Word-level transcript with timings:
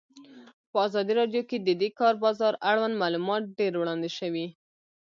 په 0.71 0.77
ازادي 0.87 1.13
راډیو 1.19 1.43
کې 1.49 1.57
د 1.61 1.69
د 1.81 1.83
کار 1.99 2.13
بازار 2.23 2.53
اړوند 2.69 2.95
معلومات 3.03 3.43
ډېر 3.57 3.73
وړاندې 3.77 4.09
شوي. 4.17 4.47